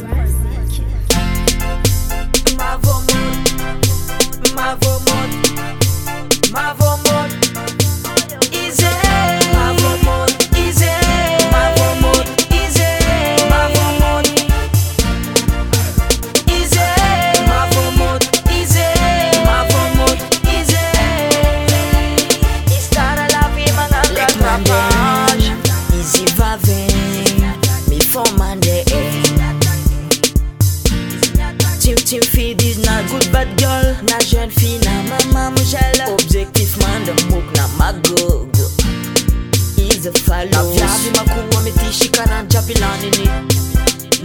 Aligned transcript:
West. 0.00 0.06
West. 0.80 1.11
nan 32.92 33.04
good 33.10 33.28
bad 33.34 33.48
girl 33.60 33.86
Nan 34.08 34.22
jwen 34.30 34.50
fi 34.58 34.70
nan 34.86 35.00
maman 35.10 35.48
mou 35.54 35.64
jel 35.72 35.98
Objektif 36.16 36.70
man 36.82 37.00
dem 37.08 37.20
mouk 37.30 37.48
nan 37.58 37.70
magog 37.78 38.48
Ize 39.86 40.12
falos 40.26 40.52
Na 40.56 40.62
vyavi 40.72 41.08
makuwa 41.16 41.60
me 41.64 41.72
tishika 41.78 42.22
nan 42.32 42.42
japilani 42.52 43.10
ni 43.18 43.26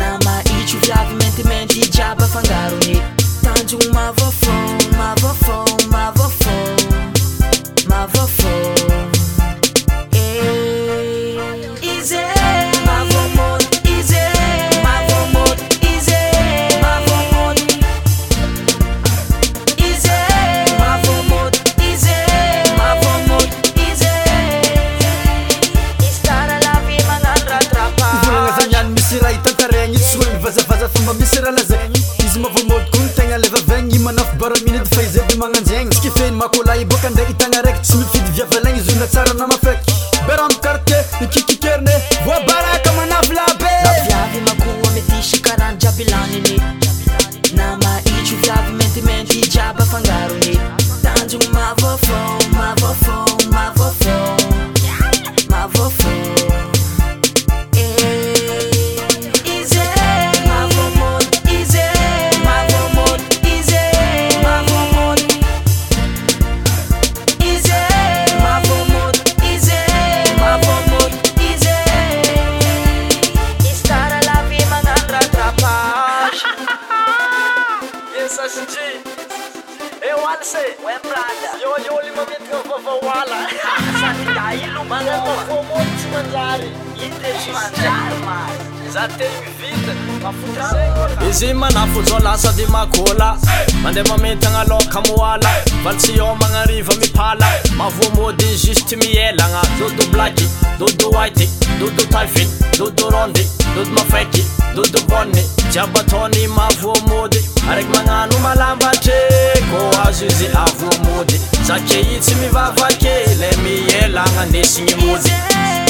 Na 0.00 0.08
maichu 0.24 0.78
vyavi 0.86 1.14
menti 1.20 1.44
menti 1.50 1.88
jaba 1.96 2.26
fangaruni 2.34 2.98
Tanjung 3.44 3.88
mavafon, 3.96 4.66
mavafon, 4.98 5.72
mavafon 5.94 6.13
ma 31.06 31.12
misy 31.12 31.40
rana 31.40 31.62
zegny 31.68 31.96
izy 32.24 32.38
mavamaodokony 32.40 33.08
tegna 33.16 33.36
levavegny 33.38 33.94
imanafy 33.96 34.36
bara 34.38 34.56
minite 34.64 34.88
fa 34.94 35.02
izyady 35.02 35.36
magnanjagny 35.42 35.92
sikifeiny 35.94 36.36
makola 36.36 36.74
io 36.76 36.84
bôka 36.86 37.06
andey 37.08 37.26
hitagna 37.28 37.62
raiky 37.62 37.80
tsy 37.82 37.96
mifidy 37.96 38.30
diavalaigny 38.36 38.80
izy 38.80 38.96
ona 38.96 39.06
tsaranamapety 39.06 39.94
beramy 40.26 40.56
karte 40.64 40.96
ikiki 41.20 41.56
SG 78.46 78.76
Eu 80.02 80.28
alse 80.28 80.58
we 80.84 80.92
brada 80.98 81.58
Yo 81.62 81.72
yo 81.86 82.00
lima 82.02 82.26
metka 82.26 82.58
vava 82.68 82.94
wala 83.06 83.48
Sani 84.00 84.26
dailu 84.34 84.84
Mana 84.84 85.16
tafo 85.24 85.62
mo 85.62 85.78
chmanjari 86.02 86.68
Ite 87.06 87.50
o 87.52 88.24
man 88.26 88.73
izao 91.32 91.68
aneanalomoaa 93.86 95.38
valseomanariva 95.84 96.94
mipala 96.94 97.46
avômôdy 97.86 98.46
just 98.62 98.92
mielana 98.96 99.60
ôdoblak 99.86 100.38
dôdo 100.78 101.08
hit 101.36 101.66
ôoiôodôa 101.82 103.28
doobo 104.74 105.20
jiabtony 105.72 106.48
mavoamôdy 106.56 107.40
araiky 107.70 107.90
manano 107.96 108.38
malambatre 108.38 109.16
koazo 109.70 110.26
iz 110.26 110.40
avmôdy 110.64 111.36
zake 111.66 112.00
i 112.00 112.20
tsy 112.20 112.34
mivavake 112.34 113.14
la 113.40 113.48
mielananisiny 113.62 114.94
moy 115.00 115.83